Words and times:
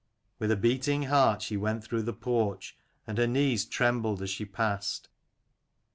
With 0.39 0.49
a 0.49 0.55
beating 0.55 1.03
heart 1.03 1.43
she 1.43 1.57
went 1.57 1.83
through 1.83 2.01
the 2.01 2.11
porch, 2.11 2.75
and 3.05 3.19
her 3.19 3.27
knees 3.27 3.65
trembled 3.65 4.23
as 4.23 4.31
she 4.31 4.45
passed. 4.45 5.09